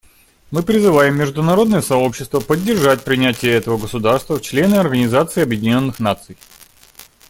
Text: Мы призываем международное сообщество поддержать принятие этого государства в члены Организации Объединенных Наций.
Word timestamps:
Мы 0.49 0.63
призываем 0.63 1.15
международное 1.15 1.83
сообщество 1.83 2.39
поддержать 2.39 3.03
принятие 3.03 3.51
этого 3.53 3.77
государства 3.77 4.37
в 4.39 4.41
члены 4.41 4.73
Организации 4.77 5.43
Объединенных 5.43 5.99
Наций. 5.99 6.37